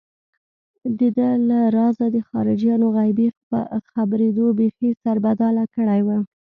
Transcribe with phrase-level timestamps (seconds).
[0.99, 3.27] دده له رازه د خارجيانو غيبي
[3.91, 6.09] خبرېدو بېخي سربداله کړی و.